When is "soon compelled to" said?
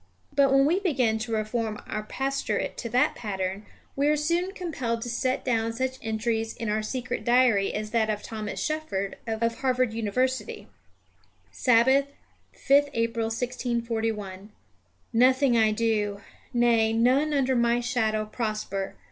4.17-5.11